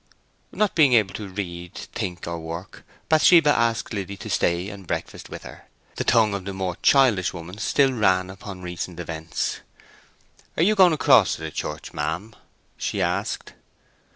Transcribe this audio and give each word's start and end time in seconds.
Not 0.51 0.73
being 0.73 0.93
able 0.93 1.13
to 1.13 1.27
read, 1.27 1.75
think, 1.75 2.25
or 2.25 2.39
work, 2.39 2.83
Bathsheba 3.07 3.51
asked 3.55 3.93
Liddy 3.93 4.17
to 4.17 4.31
stay 4.31 4.67
and 4.69 4.87
breakfast 4.87 5.29
with 5.29 5.43
her. 5.43 5.67
The 5.97 6.03
tongue 6.03 6.33
of 6.33 6.43
the 6.45 6.53
more 6.53 6.75
childish 6.81 7.33
woman 7.33 7.59
still 7.59 7.93
ran 7.93 8.31
upon 8.31 8.63
recent 8.63 8.99
events. 8.99 9.59
"Are 10.57 10.63
you 10.63 10.73
going 10.73 10.93
across 10.93 11.35
to 11.35 11.41
the 11.43 11.51
church, 11.51 11.93
ma'am?" 11.93 12.35
she 12.77 12.99
asked. 12.99 13.53